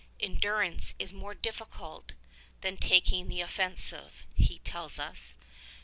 [0.19, 2.13] ''Endur ance is more difficult
[2.61, 5.37] than taking the offensive, he tells us.